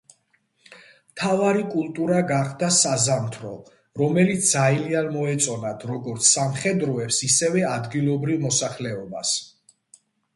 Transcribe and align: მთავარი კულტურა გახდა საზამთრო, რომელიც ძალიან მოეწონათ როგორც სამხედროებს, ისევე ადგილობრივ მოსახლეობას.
მთავარი 1.09 1.65
კულტურა 1.73 2.21
გახდა 2.29 2.69
საზამთრო, 2.77 3.51
რომელიც 4.01 4.47
ძალიან 4.53 5.09
მოეწონათ 5.17 5.85
როგორც 5.91 6.29
სამხედროებს, 6.37 7.21
ისევე 7.29 7.63
ადგილობრივ 7.73 8.41
მოსახლეობას. 8.47 9.35